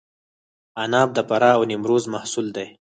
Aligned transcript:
عناب 0.81 1.09
د 1.13 1.19
فراه 1.29 1.55
او 1.57 1.63
نیمروز 1.71 2.03
محصول 2.13 2.47
دی. 2.55 2.67